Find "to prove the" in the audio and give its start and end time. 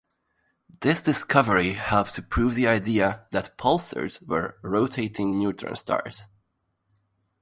2.15-2.65